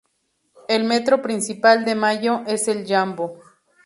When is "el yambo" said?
2.67-3.37